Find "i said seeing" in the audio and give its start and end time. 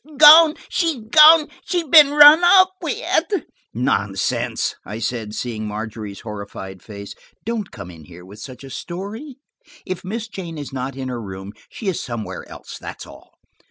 4.83-5.67